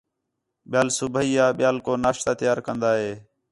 ٻِیال 0.69 0.87
صُبیح 0.97 1.31
آ 1.45 1.47
ٻِیال 1.57 1.77
کو 1.85 1.93
ناشتہ 2.03 2.33
تیار 2.39 2.59
کندا 2.65 2.91
ہے 3.01 3.11